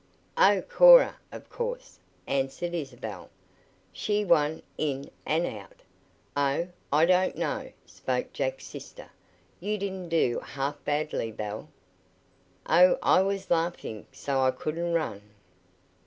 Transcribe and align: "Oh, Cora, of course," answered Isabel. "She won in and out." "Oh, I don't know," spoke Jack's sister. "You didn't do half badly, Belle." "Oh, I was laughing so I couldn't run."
"Oh, 0.39 0.63
Cora, 0.67 1.17
of 1.31 1.47
course," 1.51 1.99
answered 2.25 2.73
Isabel. 2.73 3.29
"She 3.93 4.25
won 4.25 4.63
in 4.75 5.11
and 5.27 5.45
out." 5.45 5.81
"Oh, 6.35 6.69
I 6.91 7.05
don't 7.05 7.37
know," 7.37 7.71
spoke 7.85 8.33
Jack's 8.33 8.65
sister. 8.65 9.11
"You 9.59 9.77
didn't 9.77 10.09
do 10.09 10.39
half 10.43 10.83
badly, 10.85 11.31
Belle." 11.31 11.69
"Oh, 12.65 12.97
I 13.03 13.21
was 13.21 13.51
laughing 13.51 14.07
so 14.11 14.41
I 14.41 14.49
couldn't 14.49 14.91
run." 14.91 15.21